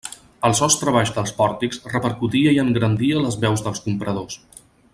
[0.47, 4.41] El sostre baix dels pòrtics repercutia i engrandia les veus dels compradors.